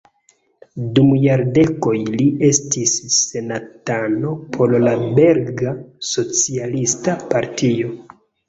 [0.99, 5.77] Dum jardekoj li estis senatano por la belga
[6.15, 7.95] socialista partio.